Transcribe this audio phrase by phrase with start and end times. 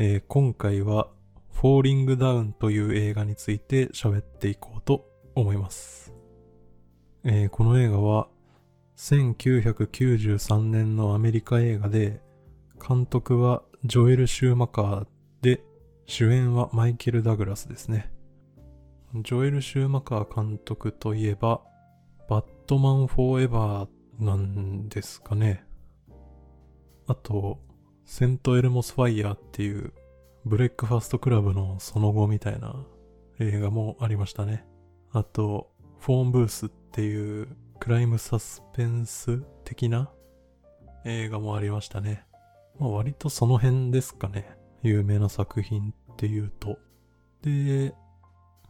[0.00, 1.08] えー今回は、
[1.52, 6.14] フォーリングダウンという映画について喋っていこうと思います。
[7.24, 8.28] えーこの映画は、
[8.96, 12.20] 1993年のアメリカ映画で、
[12.80, 15.06] 監督はジョエル・シューマカー
[15.42, 15.64] で、
[16.06, 18.12] 主演はマイケル・ダグラスですね。
[19.14, 21.60] ジョエル・シューマカー監督といえば、
[22.28, 25.64] バットマン・フォーエバーなんですかね。
[27.08, 27.58] あと、
[28.08, 29.92] セント・エルモス・ファイヤーっていう、
[30.46, 32.74] ブレックファストクラブのその後みたいな
[33.38, 34.64] 映画もありましたね。
[35.12, 40.10] あと、フォーンブースっていうクライムサスペンス的な
[41.04, 42.24] 映画もありましたね。
[42.80, 44.56] まあ割とその辺ですかね。
[44.82, 46.78] 有名な作品っていうと。
[47.42, 47.94] で、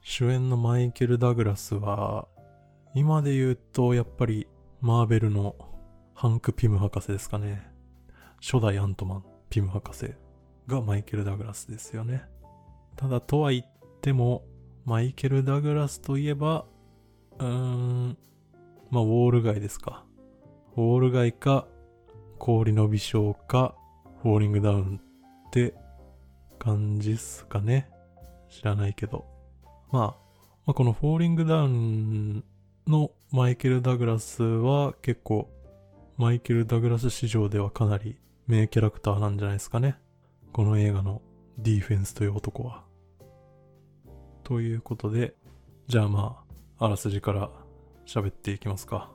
[0.03, 2.27] 主演のマイケル・ダグラスは、
[2.93, 4.49] 今で言うとやっぱり
[4.81, 5.55] マーベルの
[6.15, 7.78] ハンク・ピム博士ですかね。
[8.41, 10.15] 初代アントマン、ピム博士
[10.67, 12.23] がマイケル・ダグラスですよね。
[12.97, 13.65] ただとは言っ
[14.01, 14.45] ても、
[14.85, 16.65] マイケル・ダグラスといえば、
[17.39, 18.17] うーん、
[18.91, 20.05] まあ、ウォール街ですか。
[20.77, 21.67] ウォール街か、
[22.39, 23.75] 氷の微笑か、
[24.23, 25.01] フォーリングダウン
[25.49, 25.75] って
[26.59, 27.91] 感じっすかね。
[28.49, 29.27] 知らないけど。
[29.91, 30.05] まあ、
[30.65, 32.45] まあ、このフォーリングダウン
[32.87, 35.51] のマイケル・ダグラスは結構、
[36.17, 39.99] マイケル・ダグラス史上ではかなり名キャラクターなんじゃないですかね。
[40.55, 41.21] この映画の
[41.59, 42.83] ディフェンスという男は。
[44.43, 45.35] ということで、
[45.87, 46.43] じゃあま
[46.79, 47.51] あ、あらすじから
[48.07, 49.13] 喋っていきますか。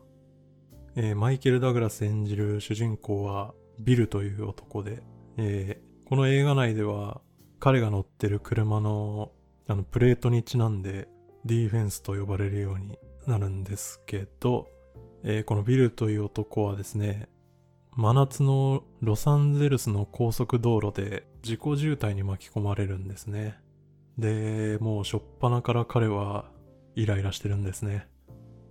[0.96, 5.02] えーマイケル・ダグラス演じる主人公はビルという男で、
[5.38, 7.22] えーこの映画内では
[7.60, 9.32] 彼が乗ってる車の
[9.68, 11.08] あのプレートにちなんで
[11.44, 14.68] ディフェンスと呼ばれるようになるんですけど、
[15.24, 17.30] えーこのビルという男はですね、
[17.96, 23.60] 真夏のロサンゼルスの高速道路で事故渋滞に巻き込まれるんですね。
[24.18, 26.46] で、もうしょっぱなから彼は
[26.96, 28.08] イライラしてるんですね。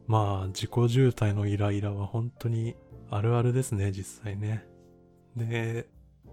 [0.08, 2.74] まあ、自己渋滞のイライラは本当に
[3.10, 4.66] あるあるですね、実際ね。
[5.36, 5.88] で、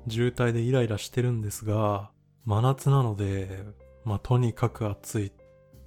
[0.07, 2.09] 渋滞でイライラしてるんですが、
[2.45, 3.65] 真夏なので、
[4.03, 5.31] まあとにかく暑い。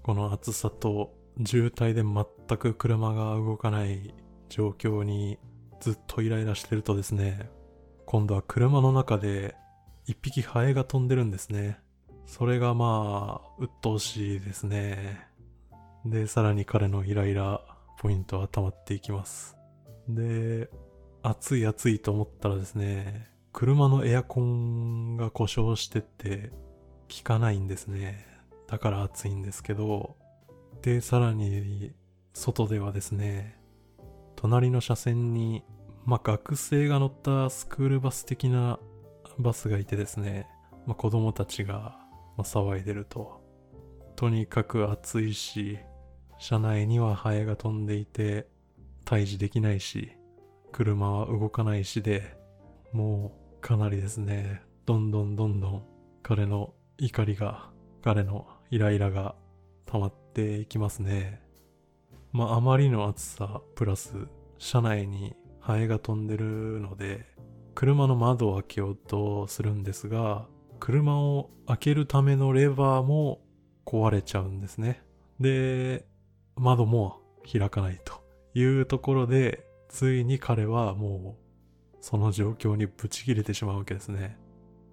[0.05, 1.15] この暑さと
[1.45, 4.15] 渋滞で全く車が動かない
[4.49, 5.39] 状況に
[5.82, 7.50] ずっとイライラしてるとですね、
[8.06, 9.56] 今度は車の中で
[10.06, 11.81] 一匹ハエが飛んでるんですね。
[12.25, 15.26] それがまあ、鬱陶しいですね。
[16.04, 17.60] で、さらに彼のイライラ
[17.98, 19.56] ポイントは溜まっていきます。
[20.09, 20.70] で、
[21.25, 26.53] 暑い暑いと思ったらですね、車のエアコンが故障してて
[27.10, 28.25] 効かないんですね。
[28.69, 30.14] だから暑いんですけど、
[30.82, 31.93] で、さらに
[32.34, 33.60] 外ではですね、
[34.37, 35.64] 隣の車線に、
[36.05, 38.79] まあ、学生が乗ったスクールバス的な
[39.39, 40.49] バスがいてですね、
[40.87, 41.99] まあ、子供たちが、
[42.39, 43.41] 騒いでると。
[44.17, 45.79] とにかく暑いし、
[46.39, 48.49] 車内にはハエが飛んでいて、
[49.05, 50.12] 退治できないし、
[50.73, 52.37] 車は動かないしで、
[52.93, 55.83] もうかなりですね、どんどんどんどん
[56.23, 57.71] 彼の怒りが、
[58.03, 59.37] 彼のイライラが
[59.87, 61.43] 溜まっていきますね。
[62.33, 64.27] まああまりの暑さプラス
[64.59, 67.25] 車内にハエが飛んでるので
[67.75, 70.47] 車の窓を開けようとするんですが
[70.78, 73.41] 車を開けるためのレバーも
[73.87, 75.00] 壊れちゃうんですね。
[75.39, 76.05] で、
[76.56, 78.25] 窓も開かないと
[78.55, 81.37] いうところでついに彼はも
[81.93, 84.37] うその状況にブチ切れてしまうわけですね。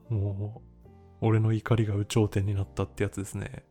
[0.09, 0.89] もう
[1.21, 3.63] 俺の怒りが有頂天になったってやつですね。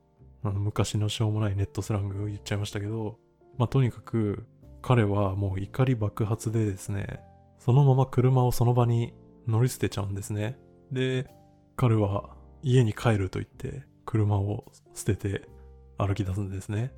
[0.43, 3.19] あの昔のしょうもないネットスラング言っちゃいましたけど、
[3.59, 4.45] まあ、とにかく
[4.83, 7.21] 彼はもう怒り爆発でですね、
[7.59, 9.13] そのまま車をその場に
[9.47, 10.59] 乗り捨てちゃうんですね。
[10.93, 11.29] で、
[11.77, 15.49] 彼は家に帰ると言って車を捨てて
[15.97, 16.93] 歩き出すんですね。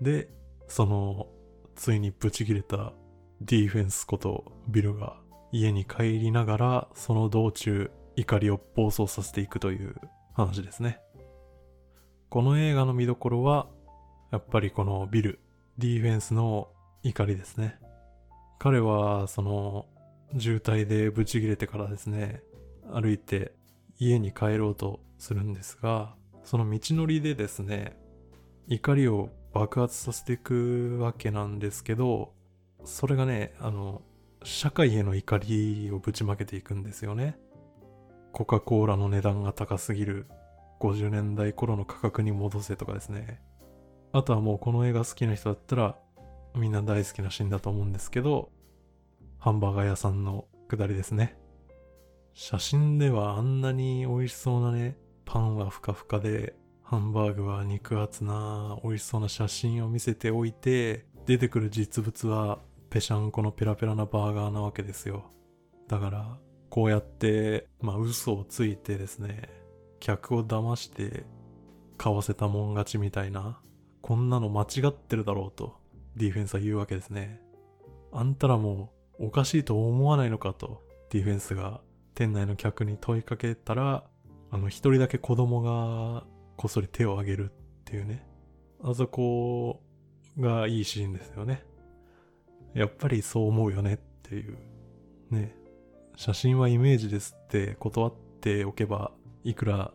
[0.00, 0.28] で、
[0.68, 1.28] その
[1.76, 2.92] ついにブチ切れた
[3.40, 5.16] ディフェンスことビルが
[5.50, 9.94] 家に帰りながらその道中怒りを暴走させていくという
[10.34, 11.00] 話ですね。
[12.28, 13.68] この映画の見どころは
[14.30, 15.40] やっぱりこのビル、
[15.76, 16.68] ディフェンスの
[17.02, 17.78] 怒りですね。
[18.58, 19.86] 彼はその
[20.38, 22.42] 渋滞でブチ切れてからですね、
[22.92, 23.52] 歩いて
[23.98, 26.14] 家に帰ろうとするんですが、
[26.44, 27.96] その道のりでですね、
[28.68, 32.32] 怒りを爆発させていくわけなんですけど、
[32.84, 34.02] それがね、あの、
[34.44, 37.36] 社会への怒りをぶちまけていくんですよね。
[38.32, 40.26] コカ・コーラの値段が高すぎる
[40.80, 43.40] 50年代頃の価格に戻せとかですね。
[44.12, 45.96] あとはもうこの映画好きな人だったら
[46.54, 48.50] みんな大好きなシーンだと思うんですけど、
[49.38, 51.36] ハンバーガー屋さんの下りですね。
[52.34, 62.58] 写真ではあんなに美味しそうなね、パンはふかふかで、ハンバーグは肉厚な美味しそうな写真を見せておいて、出てくる実物は
[62.90, 65.30] ぺしゃんこのペラペラなバーガーなわけですよ。
[65.88, 66.38] だから、
[66.68, 69.48] こうやって、まあ嘘をついてですね、
[70.00, 71.24] 客を騙して
[71.96, 73.60] 買わせたもん勝ちみたいな、
[74.00, 75.81] こんなの間違ってるだろうと、
[76.16, 77.40] ディフェンスは言うわけですね。
[78.12, 81.80] あんたらもおかしいと思わないのかと、ディフェンスが
[82.14, 84.04] 店内の客に問いかけたら、
[84.50, 86.24] あの、一人だけ子供が
[86.56, 87.54] こっそり手を挙げるっ
[87.84, 88.26] ていうね。
[88.82, 89.82] あそこ
[90.38, 91.64] がいいシーンですよね。
[92.74, 94.58] やっぱりそう思うよねっていう。
[95.30, 95.54] ね。
[96.16, 99.12] 写真はイメージですって断っておけば、
[99.44, 99.92] いくら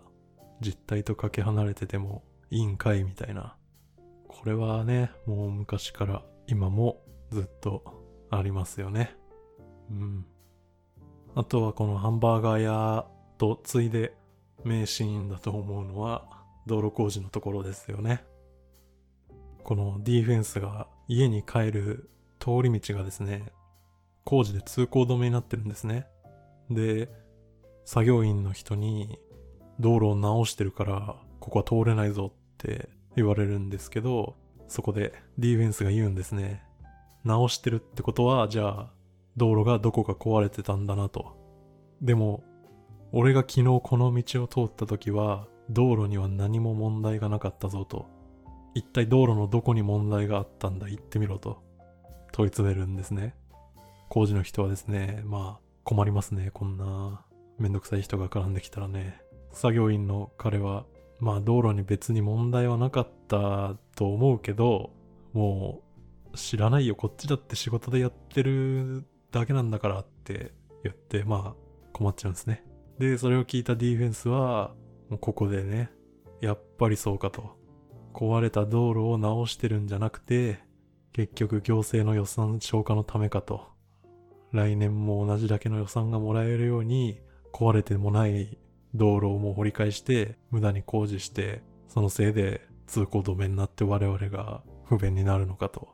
[0.61, 3.56] 実態とかけ離れててもいいんかいみたいな。
[4.47, 7.01] これはね、もう昔から今も
[7.31, 7.83] ずっと
[8.29, 9.13] ありますよね。
[9.91, 10.25] うん。
[11.35, 13.07] あとはこのハンバーガー屋
[13.37, 14.13] とついで
[14.63, 16.29] 名シーンだと思うのは
[16.65, 18.23] 道路工事のところですよね。
[19.65, 22.09] このディフェンスが家に帰る
[22.39, 23.51] 通り道がですね、
[24.23, 26.07] 工事で通行止めになってるんですね。
[26.69, 27.09] で、
[27.83, 29.19] 作業員の人に
[29.81, 34.35] 道路を直してるからここは通れないぞって言われるんですけど、
[34.69, 36.63] そこでディフェンスが言うんですね。
[37.25, 38.91] 直してるってことは、じゃあ
[39.35, 41.35] 道路がどこか壊れてたんだなと。
[42.01, 42.43] でも、
[43.11, 48.05] 俺が昨日この道を通った時は、道路には何も問題がなかったぞと。
[48.73, 50.87] 一体道路のどこに問題があったんだ？
[50.87, 51.61] 言ってみろと。
[52.31, 53.35] 問い詰めるんですね。
[54.09, 56.51] 工事の人はですね、まあ困りますね。
[56.53, 57.25] こんな
[57.57, 59.19] めんどくさい人が絡んできたらね。
[59.51, 60.85] 作業員の彼は、
[61.19, 64.91] まあ道路に別に問題はなかったと思うけど、
[65.33, 65.81] も
[66.33, 66.95] う知らないよ。
[66.95, 70.53] こっちだって仕事でやってるだけなんだからって
[70.83, 72.63] 言って、まあ困っちゃうんですね。
[72.99, 74.73] で、それを聞いたディフェンスは、
[75.09, 75.91] もうここでね、
[76.41, 77.57] やっぱりそうかと。
[78.13, 80.59] 壊れた道路を直してるんじゃなくて、
[81.13, 83.61] 結局行政の予算消化のためかと。
[84.51, 87.19] 来年も同じだけの予算がもらえるように、
[87.53, 88.57] 壊れてもない
[88.97, 95.89] 道路をもう掘り返して、無駄に工事して、そのせいで通行止めになって我々が不便になるのかと。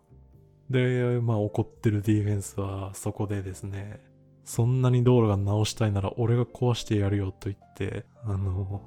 [0.69, 4.01] で、まあ怒ってるディフェンスはそこでですね、
[4.43, 8.81] そんなに道路が直したいなら俺が壊してやるよと言って、あの、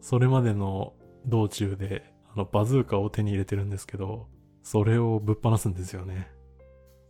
[0.00, 0.94] それまでの
[1.26, 4.28] 道中で、あの、バズーカを手に入れてるんですけど、
[4.62, 6.30] それをぶっ放すんですよね。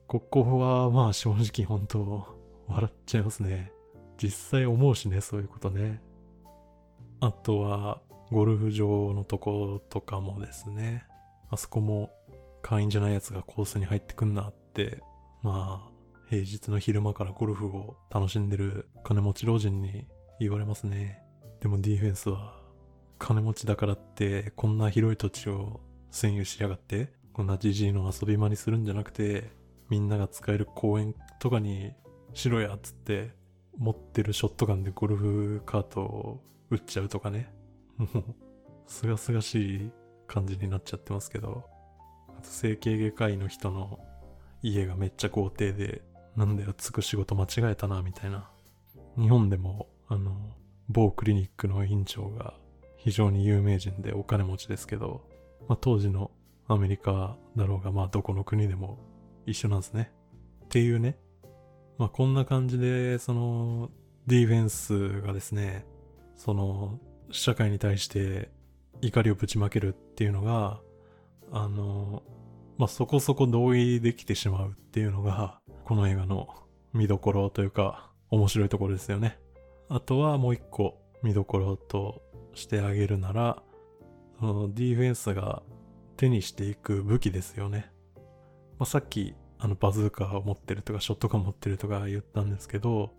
[0.06, 2.26] ここは、まあ正直本当、
[2.68, 3.72] 笑っちゃいますね。
[4.22, 6.02] 実際思うしね、そういうことね。
[7.20, 8.00] あとは、
[8.30, 11.04] ゴルフ場のとことかもですね。
[11.50, 12.10] あそこも
[12.62, 15.02] 会員じゃない奴がコースに入ってくんなって、
[15.42, 15.90] まあ、
[16.28, 20.06] 平日の昼間からゴルフを楽しんでる金持ち老人に
[20.38, 21.22] 言われますね。
[21.60, 22.54] でもディフェンスは、
[23.18, 25.80] 金持ちだからってこんな広い土地を
[26.10, 29.50] 占有しやがって、こんなじじいの遊び場にするんじゃなくて、
[29.90, 31.92] みんなが使える公園とかに
[32.32, 33.34] しろやっつって、
[33.76, 37.52] 持ってるショットガンでゴルフカートを撃っちゃうとかね。
[37.98, 38.24] もう、
[38.86, 39.90] すがすがしい
[40.26, 41.64] 感じになっちゃってますけど、
[42.28, 44.00] あと整形外科医の人の
[44.62, 46.02] 家がめっちゃ豪邸で、
[46.36, 48.50] なんだよ、つく仕事間違えたな、みたいな。
[49.18, 50.36] 日本でも、あの、
[50.88, 52.54] 某クリニックの院長が
[52.96, 55.22] 非常に有名人でお金持ちですけど、
[55.68, 56.30] まあ、当時の
[56.68, 58.98] アメリカだろうが、まあどこの国でも
[59.46, 60.12] 一緒なんですね。
[60.64, 61.18] っていうね。
[61.98, 63.90] まあこんな感じで、その、
[64.26, 65.84] ディフェンスがですね、
[66.40, 66.98] その、
[67.30, 68.50] 社会に対して
[69.02, 70.80] 怒りをぶちまけるっていうのが、
[71.52, 72.22] あの、
[72.78, 76.48] まあそこそこ同意できてしまうっていうのが、この映画の
[76.94, 79.38] 見どころというか、面白いところですよね。
[79.90, 82.22] あとはもう一個見どころと
[82.54, 83.62] してあげるなら、
[84.38, 85.62] そのディフェンスが
[86.16, 87.92] 手にしていく武器ですよね。
[88.78, 93.12] まあ、さっきあのバズーカを持ってるとかショットガン持ってるとか言ったんですけど、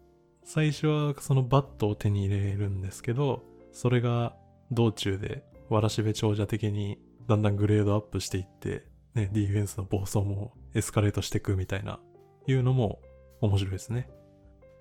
[0.44, 4.36] 最初はそのバットを手に入れるんですけど、それが
[4.72, 12.00] 道中でわらしべ長者的にだんだんグレードアップしていって、ね、ディフェンスの暴走もエスカレートしていくみたいな
[12.48, 13.00] いうのも
[13.42, 14.10] 面白いですね。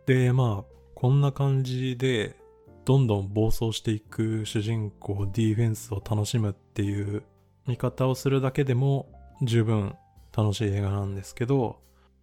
[0.06, 2.36] で、まあ、こんな感じで、
[2.84, 7.22] どんどん暴走していく主人公ディフェンスを楽しむっていう
[7.66, 9.12] 見方をするだけでも
[9.42, 9.94] 十分
[10.36, 11.80] 楽しい映画なんですけど、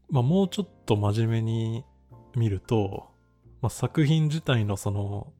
[0.09, 1.85] まあもうちょっと真面目に
[2.35, 3.07] 見ると、
[3.61, 5.33] まあ、作品自体のその思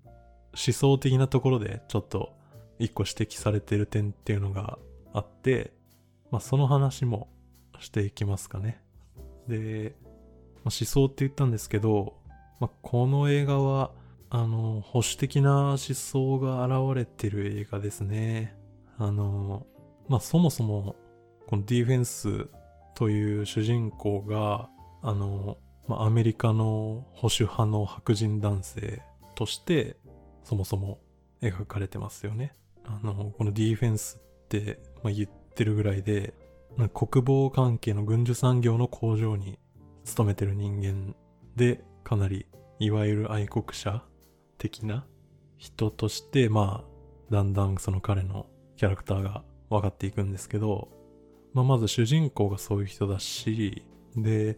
[0.53, 2.33] 想的なところでちょっと
[2.79, 4.79] 一個指摘されてる点っていうのが
[5.13, 5.73] あって、
[6.31, 7.29] まあその話も
[7.79, 8.81] していきますかね。
[9.47, 9.95] で、
[10.63, 12.15] まあ、思想って言ったんですけど、
[12.59, 13.91] まあ、この映画は
[14.29, 18.55] あの、保守的な思想が現れてる映画ですね。
[18.97, 19.65] あの、
[20.09, 20.95] まあ、そもそも、
[21.47, 22.47] このディフェンス
[22.93, 24.69] という主人公が、
[25.01, 25.57] あの、
[25.87, 29.01] まあ、アメリカの保守派の白人男性
[29.35, 29.97] として、
[30.43, 30.99] そもそも
[31.41, 32.53] 描かれてますよね。
[32.85, 36.33] あの、このディフェンスって、まあ、言ってるぐらいで、
[36.93, 39.57] 国防関係の軍需産業の工場に
[40.03, 41.15] 勤めてる人間
[41.55, 42.45] で、かなり、
[42.79, 44.03] いわゆる愛国者
[44.57, 45.05] 的な
[45.57, 48.45] 人として、まあ、だんだんその彼の
[48.77, 50.89] キャラクターが分かっていくんですけど、
[51.53, 53.83] まあ、まず主人公がそういう人だし、
[54.15, 54.57] で、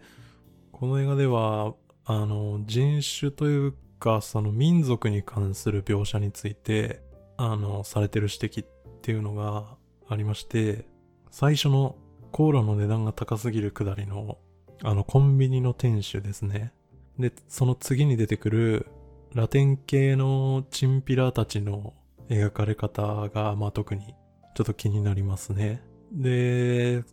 [0.80, 1.74] この映画では、
[2.06, 7.02] あの、人種というか、その民族に関する描写について、
[7.36, 8.68] あの、されてる指摘っ
[9.02, 9.76] ていうのが
[10.08, 10.86] ありまして、
[11.32, 11.98] 最初の
[12.32, 14.38] コーラの値段が高すぎるくだりの、
[14.82, 16.72] あの、コンビニの店主ですね。
[17.20, 18.88] で、その次に出てくる、
[19.34, 21.94] ラテン系のチンピラたちの
[22.30, 24.16] 描かれ方が、まあ特に
[24.56, 25.84] ちょっと気になりますね。
[26.14, 27.04] で、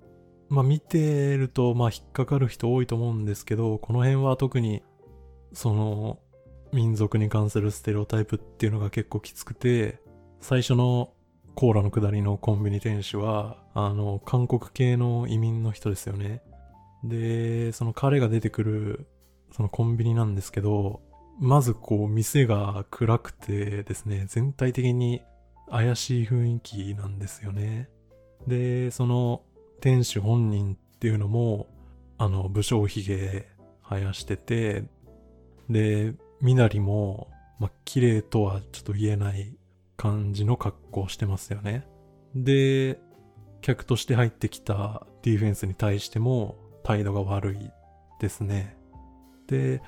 [0.49, 4.83] まあ見てると、まあ引っかかる人多いと思うんですけど、この辺は特に、
[5.53, 6.19] その、
[6.73, 10.01] 民族に関するステレオタイプっていうのが結構きつくて、
[10.41, 11.13] 最初の
[11.55, 16.43] コーラの下りのコンビニ店主は、あの、韓国系の移民の人ですよね。
[17.03, 19.07] で、その彼が出てくる、
[19.53, 21.01] そのコンビニなんですけど、
[21.41, 25.23] まずこう、店が暗くてですね、全体的に
[25.71, 27.89] 怪しい雰囲気なんですよね。
[28.47, 29.43] で、その
[29.81, 31.69] 店主本人っていうのも、
[32.19, 33.47] あの、武将髭
[33.83, 34.85] 生やしてて、
[35.69, 37.29] で、身なりも、
[37.59, 39.57] まあ、綺麗とはちょっと言えない
[39.97, 41.87] 感じの格好をしてますよね。
[42.35, 43.01] で、
[43.61, 47.71] 客として入ってきたディフェンスに対しても態度が悪い
[48.21, 48.77] ですね。
[49.49, 49.83] で、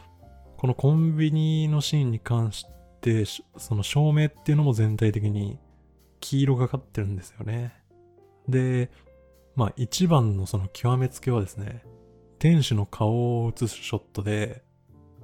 [0.57, 2.67] このコンビニのシーンに関し
[3.01, 3.25] て、
[3.57, 5.59] その照明っていうのも全体的に
[6.21, 7.75] 黄色がかってるんですよね。
[8.49, 8.91] で、
[9.59, 11.83] まあ一番のその極めつけはですね、
[12.39, 14.63] 店主の顔を映すショットで、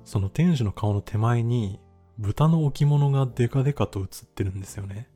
[0.04, 1.78] その店主の顔の手前に
[2.18, 5.08] 豚の置物がデカデカと映ってるんですよね。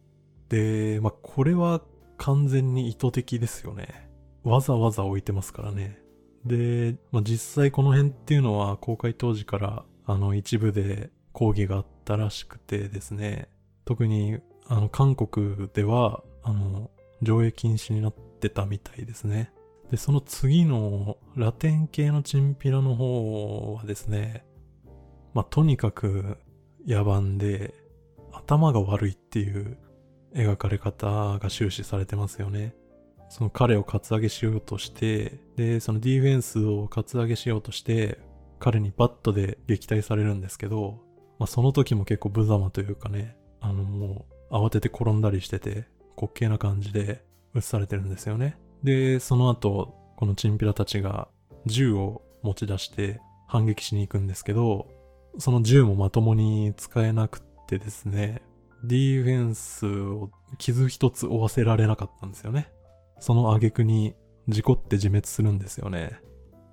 [0.49, 1.83] で、まあこれは
[2.17, 4.09] 完全に意図的ですよね。
[4.45, 5.99] わざわざ置いてますからね。
[6.45, 13.49] で、まあ、実際この辺っていうのは公開当時からあの一部で抗議があったらしくてですね、
[13.85, 19.53] 特にあの韓国ではあの上映禁止になってたみたいですね。
[19.91, 24.45] で、その次のラテン系のチンピラの方はですね、
[25.35, 26.39] まあ、とにかく
[26.87, 27.75] 野蛮で
[28.33, 29.79] 頭が悪いっていう
[30.35, 32.75] 描かれ方が終始されてますよね。
[33.31, 38.19] その彼をカツアゲしようとして、で、そのディフェンスをカツアゲしようとして、
[38.59, 41.01] 彼にバットで撃退されるんですけど、
[41.39, 45.87] まあ、その時も結構無様というかね、あのもう慌てて転んだりしてて、
[46.21, 48.59] 滑稽な感じで映されてるんですよね。
[48.83, 51.29] で、その後、このチンピラたちが
[51.67, 54.89] 銃を持ち出して反撃しに行くんですけど、
[55.39, 58.43] その銃もまともに使えなくってですね、
[58.85, 62.71] ディフェンスを傷一つ負わせられなかったんですよね。
[63.21, 64.15] その挙句に
[64.49, 66.21] 事故って自滅するんですよね。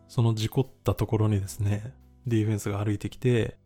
[0.07, 1.93] その事故ったところにですね、
[2.27, 3.57] ディフェンスが歩いてきて、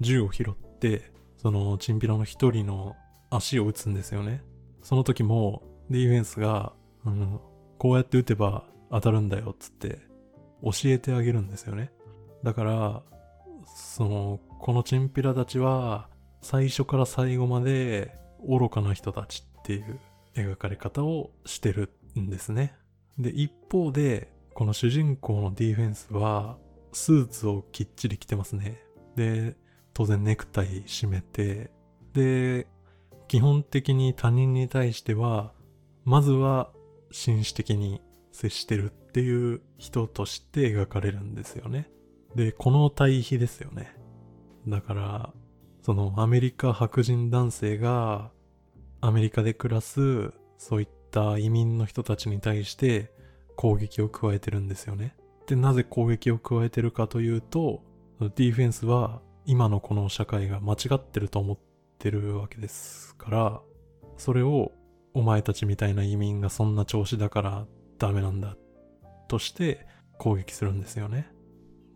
[0.00, 2.96] 銃を拾って、そのチンピラの一人の
[3.30, 4.42] 足を撃つんですよね。
[4.82, 6.72] その時も、ディフェンスが、
[7.04, 7.40] うん、
[7.78, 10.00] こうやって撃てば当たるんだよ、つって
[10.62, 11.90] 教えてあげるんですよね。
[12.42, 13.02] だから、
[13.66, 16.08] その、このチンピラたちは、
[16.42, 20.00] 最初から最後まで愚かな人たちっていう
[20.34, 22.74] 描かれ方をしてるんですね。
[23.18, 26.58] で、一方で、この主人公のディフェンスは、
[26.92, 28.82] スーツをきっちり着てますね。
[29.16, 29.56] で、
[29.92, 31.70] 当然ネクタイ締めて、
[32.12, 32.66] で、
[33.30, 35.52] 基本的に他人に対しては、
[36.04, 36.72] まずは
[37.12, 38.00] 紳士的に
[38.32, 41.88] 接してるっていう人として描かれるんですよね。
[42.34, 43.94] で、この対比ですよね。
[44.66, 45.32] だから、
[45.82, 48.32] そのアメリカ白人男性が
[49.00, 53.12] アメリカで暮らすそういった移民の人たちに対して
[53.54, 55.14] 攻撃を加えてるんですよね。
[55.46, 57.84] で、なぜ攻撃を加えてるかというと、
[58.18, 61.69] ディフェンスは今のこの社会が間違ってると思って
[62.00, 63.60] てるわけですから、
[64.16, 64.72] それを
[65.14, 67.66] お前たちみたいな移民がそんな調子だから
[67.98, 68.56] ダメなんだ
[69.28, 69.86] として
[70.18, 71.30] 攻撃するんですよね。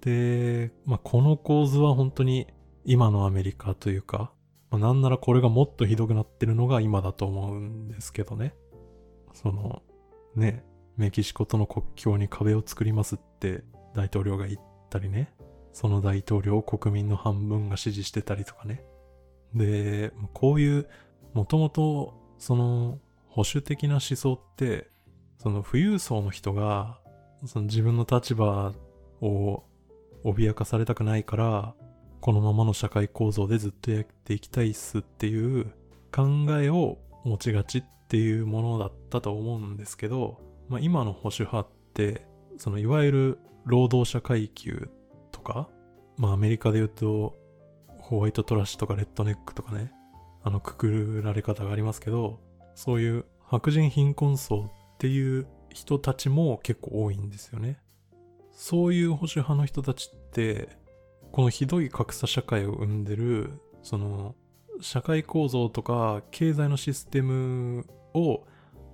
[0.03, 2.47] で、まあ、この構図は本当に
[2.85, 4.31] 今のアメリカというか、
[4.71, 8.55] まあ、なんならこれがもっとひどくなってるのが今だと思うんですけどね。
[9.33, 9.83] その、
[10.37, 10.65] ね、
[10.97, 15.33] メキシコとの国境に壁を作りますって大統領が言ったりね。
[15.73, 18.85] その大統領を国民の半分が支持してたりとかね。
[19.55, 20.89] で、こういう、
[21.33, 24.91] もともと、その、保守的な思想って、
[25.39, 26.99] その富裕層の人が、
[27.47, 28.73] その自分の立場
[29.21, 29.65] を
[30.25, 31.75] 脅かされたくないから、
[32.21, 35.67] このままの社会構造でずっとやっていきたいっすっていう
[36.11, 44.89] 考えを持ちがちっていうものだったと思うんですけど、まあ、今の保守派って、そのいわゆる労働者階級
[45.33, 45.69] とか、
[46.17, 47.37] まあアメリカで言うと、
[48.05, 49.91] ホワイトトラッシュとかレッドネックとかね、
[50.43, 52.39] あのくくられ方がありますけど、
[52.75, 57.81] そういう白人貧困層っていう人たちも結構多いんですよね。
[58.53, 60.69] そういう保守派の人たちって、
[61.33, 64.35] このひどい格差社会を生んでる、その、
[64.83, 68.45] 社会構造とか経済のシステムを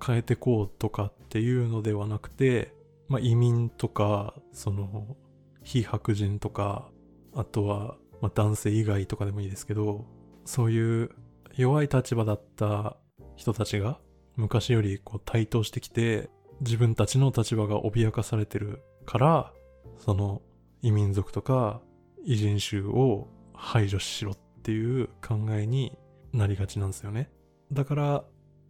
[0.04, 2.72] 変えてこうとかっていうのではなくて、
[3.08, 5.16] まあ移民とか、その、
[5.64, 6.88] 非白人とか、
[7.34, 10.04] あとは、まあ男性以外とかでもいいですけど、
[10.44, 11.10] そういう
[11.56, 12.96] 弱い立場だった
[13.36, 13.98] 人たちが
[14.36, 19.52] 昔よりこう台頭してきて自分たちの立場が脅かされてるから
[19.98, 20.42] その
[20.82, 21.80] 異民族とか
[22.24, 25.98] 異人種を排除しろっていう考えに
[26.32, 27.30] なりがちなんですよね。
[27.72, 28.24] だから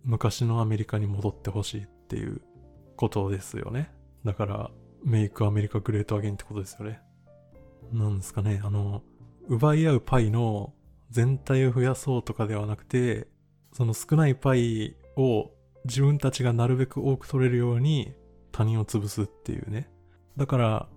[0.05, 2.41] 昔のアメリカに戻ってほしいっていう
[2.97, 3.93] ことですよね。
[4.25, 4.71] だから
[5.05, 7.01] メイクアメリカグレートアゲインってことですよね。
[7.93, 9.03] なんですかねあの
[9.51, 10.73] 奪い合うパイの
[11.11, 13.27] 全体を増やそうとかではなくて、
[13.73, 15.51] その少ないパイを
[15.85, 18.15] 自分たちがなるべく多く取れるように
[18.53, 19.91] 他人を潰すっていうね。
[20.37, 20.89] だから、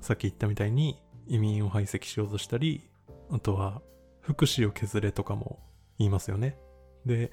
[0.00, 2.90] さっき言ったみたいに移民を排斥しようとしたり、
[3.30, 3.80] あとは
[4.22, 5.60] 福祉を削れとかも
[5.96, 6.58] 言いますよね。
[7.06, 7.30] で、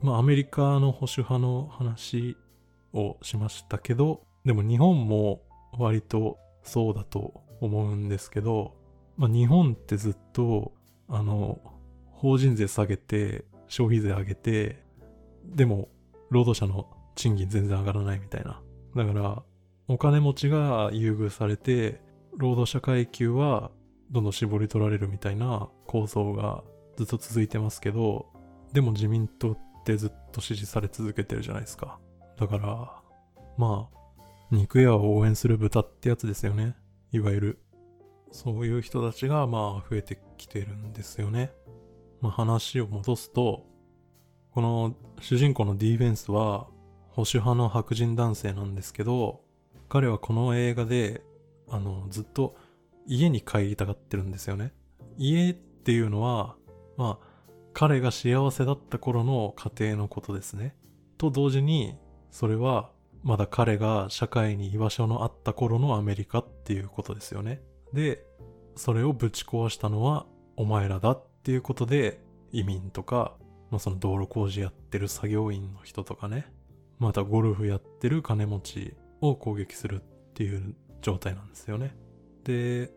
[0.00, 2.36] まあアメリカの保守派の話
[2.92, 5.42] をしましたけど、でも日本も
[5.78, 8.81] 割とそうだと思うんですけど、
[9.22, 10.72] まあ日本ってずっと
[11.14, 11.60] あの、
[12.10, 14.82] 法人税下げて、消費税上げて、
[15.44, 15.90] でも、
[16.30, 18.62] 労働者の賃金全然上がらないみたいな。
[18.96, 19.42] だから、
[19.88, 22.00] お金持ちが優遇されて、
[22.38, 23.70] 労働者階級は
[24.10, 26.64] どんどん絞り取られるみたいな構造が
[26.96, 28.26] ずっと続いてますけど、
[28.72, 31.98] でも自民党ってずっと支持され続けてるじゃないですか。
[32.38, 33.02] だから、
[33.58, 36.74] まあ、肉屋を応援する豚ってやつですよね。
[37.10, 37.61] いわゆる。
[38.32, 41.52] そういう人たちがまあ増えてきてるんですよね。
[42.20, 43.66] まあ話を戻すと、
[44.50, 46.66] この主人公のディーフェンスは
[47.10, 49.42] 保守派の白人男性なんですけど、
[49.88, 51.22] 彼はこの映画で、
[51.68, 52.56] あの、ずっと
[53.06, 54.72] 家に帰りたがってるんですよね。
[55.18, 56.56] 家っていうのは、
[56.96, 57.26] まあ、
[57.74, 60.74] 彼が幸せだった頃の家庭のことですね。
[61.18, 61.94] と同時に、
[62.30, 62.90] それは
[63.22, 67.60] まだ彼が社会に居場所のあった頃のアメリカっていうことですよね。
[67.92, 68.24] で、
[68.76, 70.26] それをぶち壊したのは
[70.56, 72.20] お前らだっていうことで
[72.52, 73.36] 移民とか、
[73.70, 76.46] まあ、その道路工事やってる作業員の人とかね、
[76.98, 81.94] またゴルフやってる金持ちを攻撃するっていう状態なんですよね。
[82.44, 82.88] で、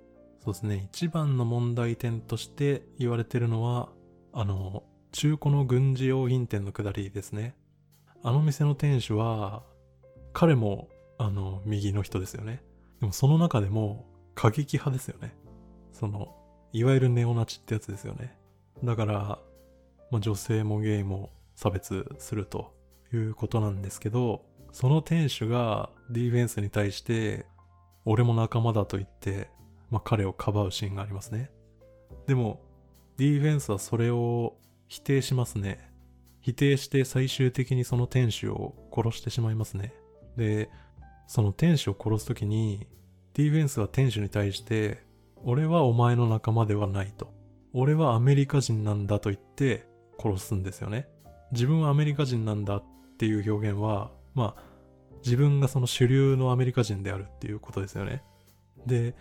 [0.43, 3.89] そうですね、一番の問題点として言われてるのは、
[4.31, 7.55] あの、中古の軍事用品店のくだりですね。
[8.21, 9.63] あの店の店主は、
[10.33, 12.61] 彼も、あの、右の人ですよね。
[12.99, 14.05] でもその中でも、
[14.35, 15.33] 過激派ですよね。
[15.91, 16.35] その、
[16.73, 18.37] いわゆるネオナチってやつですよね。
[18.83, 19.39] だから、
[20.11, 22.75] まあ、女性もゲイも差別すると
[23.13, 27.45] いうことなんですけど、その店主がディフェンスに対して、
[28.03, 29.49] 俺も仲間だと言って、
[29.89, 31.49] まあ、彼をかばうシーンがありますね。
[32.27, 32.61] でも、
[33.17, 35.91] ディフェンスはそれを否定しますね。
[36.41, 39.93] 否定して最終的にその店主を殺してしまいますね。
[40.35, 40.69] で、
[41.27, 42.85] その店主を殺すときに、
[43.35, 45.03] ディフェンスは店主に対して、
[45.43, 47.33] 俺はお前の仲間ではないと。
[47.73, 49.85] 俺はアメリカ人なんだと言って
[50.17, 51.09] 殺すんですよね。
[51.51, 52.83] 自分はアメリカ人なんだっ
[53.17, 54.63] ていう表現は、まあ、
[55.25, 58.23] 自分がその主流のアメリカ人であるっていうことですよね。
[58.85, 59.15] で、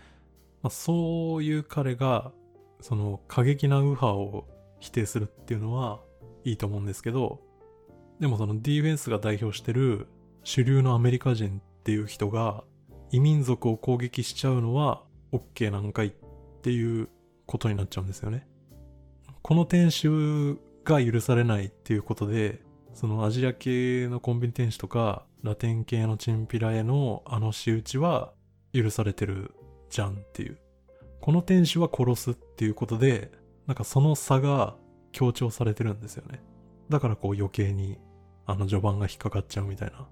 [0.63, 2.31] まあ、そういう彼が、
[2.81, 4.47] その過激な右派を
[4.79, 6.01] 否定するっていうのは
[6.45, 7.41] いいと思うんですけど、
[8.21, 10.07] でもそのディフェンスが代表してる
[10.45, 12.63] 主流のアメリカ人っていう人が
[13.15, 16.13] 異民族を攻撃しちゃうのは OK なんかいっ
[16.63, 17.09] ていう
[17.47, 18.49] ことになっちゃうんですよね。
[19.41, 22.61] この店主が許されないっていうことで、
[22.93, 28.33] そのアジア系のコンビニ店主とか、ラテン系のチンピラへのあの仕打ちは
[28.73, 29.55] 許されてる
[29.91, 30.59] じゃんっていう。
[31.21, 33.31] この店主は殺すっていうことで、
[33.69, 34.75] なんかその差が
[35.13, 36.43] 強調されてるんですよね。
[36.89, 37.97] だからこう余計に
[38.45, 40.09] あの序盤が引っかかっちゃうみたいな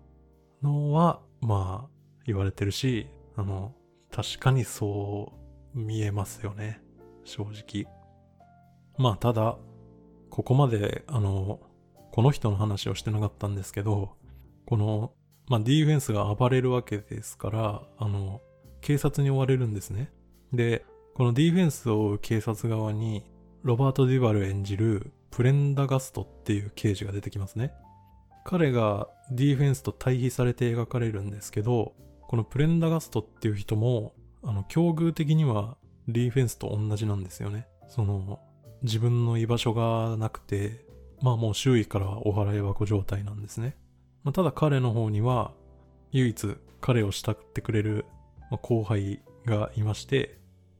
[0.62, 3.74] のは、まあ言われてるし、あの、
[4.10, 5.32] 確かにそ
[5.74, 6.80] う見えますよね。
[7.24, 7.90] 正直。
[8.98, 9.56] まあただ、
[10.30, 11.60] ここまで、あの、
[12.10, 14.16] この人の話をしてなかったんですけど、
[14.66, 15.12] この、
[15.48, 18.40] まあ、ディフェンスが暴れるわけですから、あの、
[18.80, 20.10] 警察に追われるんですね。
[20.52, 23.24] で、このディフェンスを追う警察側に、
[23.62, 27.72] ロバート・デュバル演じるプレンダガストっていう刑事が出てきますね。
[28.44, 31.94] 彼がディフェンスと対比されて描かれるんですけど、
[32.32, 35.76] このプレンダガストっていう人も、あの、境遇的には
[36.08, 37.66] ディフェンスと同じなんですよね。
[37.88, 38.40] その、
[38.82, 40.82] 自分の居場所がなくて、
[41.20, 43.76] まあもう周囲からお払い箱状態なんですね。
[44.24, 45.52] まあ、ただ彼の方には、
[46.12, 48.06] 唯一彼を慕ってくれる
[48.62, 50.38] 後輩がいまして、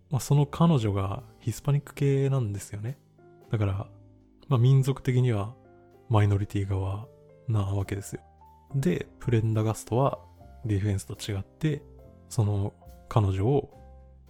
[0.08, 2.96] まあ、その彼女がヒスパニック系なんですよね。
[3.50, 3.86] だから、
[4.48, 5.52] まあ、民族的には
[6.08, 7.08] マイノリティ側
[7.46, 8.22] なわけですよ。
[8.74, 10.18] で、プレンダガストは
[10.64, 11.82] ディフェンスと違って、
[12.28, 12.72] その
[13.08, 13.70] 彼女を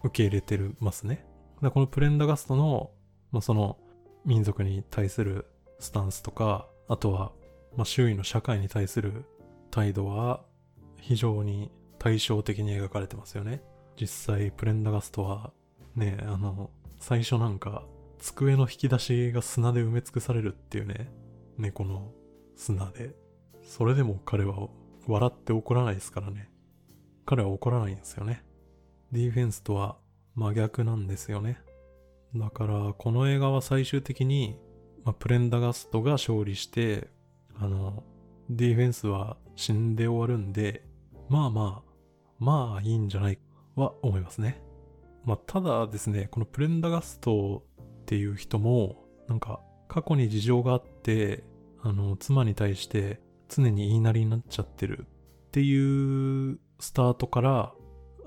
[0.03, 1.25] 受け入れてるますね。
[1.63, 2.91] だこのプレンダガストの、
[3.31, 3.79] まあ、その
[4.25, 5.47] 民族に対する
[5.79, 7.33] スタンスとか、あとは、
[7.77, 9.25] まあ、周囲の社会に対する
[9.71, 10.45] 態度は
[10.99, 13.63] 非常に対照的に描かれてますよね。
[14.01, 15.53] 実際、プレンダガストは、
[15.95, 17.85] ね、あの、最初なんか、
[18.19, 21.13] 机の引き出しが砂で埋め尽くされるっていうね、
[21.59, 22.13] 猫の
[22.57, 23.15] 砂で。
[23.63, 24.69] それでも彼は
[25.07, 26.51] 笑って怒らないですからね。
[27.25, 28.45] 彼は怒らないんですよね。
[29.11, 29.97] ディフェンスとは
[30.35, 31.61] 真逆なんですよね。
[32.35, 34.59] だから、この映画は最終的に、
[35.05, 37.09] まあ、プレンダガストが勝利して、
[37.59, 38.03] あの、
[38.49, 40.85] ディフェンスは死んで終わるんで、
[41.29, 41.93] まあまあ、
[42.39, 43.39] まあいいんじゃない
[43.77, 44.61] は思いますね。
[45.25, 51.45] まあただですね、このプレンダガストっていう人も、なんか過去に事情があって、
[51.83, 53.21] あの、妻に対して
[53.57, 55.07] 常に言いなりになっちゃってる
[55.49, 57.73] っていうスタートから、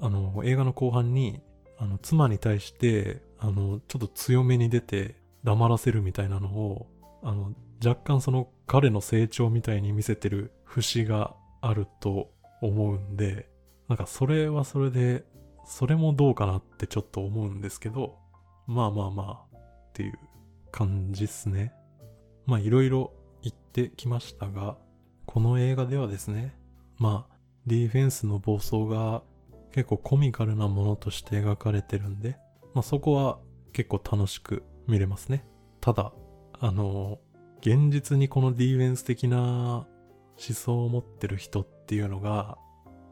[0.02, 1.42] あの、映画の後半に、
[1.78, 6.88] あの、妻に対して、あの、ちょっと強めに出て黙らせるみたいなのを、
[7.24, 7.54] あの、
[7.86, 13.50] 若干その彼の成長みたいに見せてる節があると思うんで、
[13.88, 15.26] なんかそれはそれで、
[15.66, 18.18] それもどうかなってちょっと思うんですけど、
[18.68, 20.20] まあまあまあっていう
[20.72, 21.74] 感じっすね。
[22.46, 24.78] まあいろいろ言ってきましたが、
[25.26, 26.56] この映画ではですね、
[26.98, 27.36] まあ
[27.66, 29.24] ディフェンスの暴走が
[29.72, 32.38] 結構コミカルなものとして描かれてるんで、
[32.74, 33.40] まあそこは
[33.74, 35.46] 結構楽しく見れますね。
[35.82, 36.14] ただ、
[36.60, 37.20] あの、
[37.62, 39.88] 現実にこのディフェンス的な思
[40.38, 42.58] 想を持ってる人っていうのが、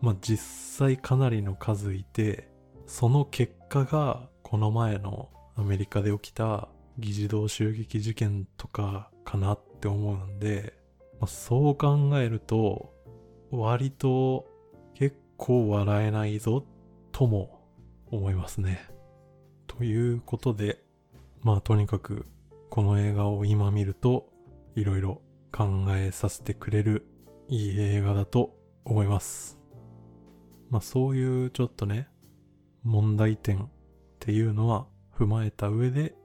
[0.01, 0.37] まあ実
[0.77, 2.49] 際かなりの数いて、
[2.85, 10.73] その結果がこの前のアメリカで起きた議事堂襲撃事件とかかなって思うんで、
[11.23, 12.91] まあ、そう考えると、
[13.49, 14.45] 割と
[14.93, 16.65] 結構笑えないぞ
[17.13, 17.61] とも
[18.11, 18.85] 思いますね。
[19.65, 20.83] ということで、
[21.41, 22.25] まあとにかく
[22.69, 24.33] この映画を今見ると
[24.75, 25.21] いろいろ
[25.53, 27.07] 考えさせてくれる
[27.47, 29.57] いい映画だと思います。
[30.69, 32.09] まあそういうちょっとね、
[32.83, 33.69] 問題点っ
[34.19, 36.15] ていうのは踏まえた上で、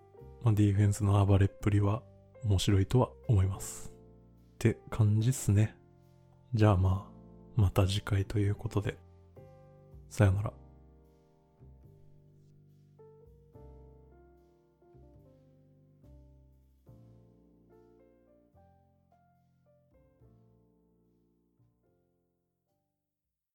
[0.43, 2.03] まあ、ディフェンスの暴れっぷりは
[2.43, 3.98] 面白いとは思います。
[4.59, 5.77] って感じっすね。
[6.53, 8.99] じゃあまあ、また次回ということで、
[10.11, 10.53] さよなら。